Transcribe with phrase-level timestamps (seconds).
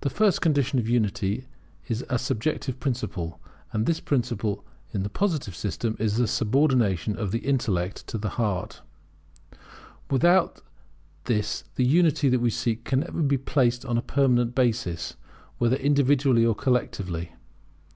[0.00, 1.46] The first condition of unity
[1.86, 3.38] is a subjective principle;
[3.72, 8.30] and this principle in the Positive system is the subordination of the intellect to the
[8.30, 8.82] heart:
[10.10, 10.62] Without
[11.26, 15.14] this the unity that we seek can never be placed on a permanent basis,
[15.58, 17.30] whether individually or collectively.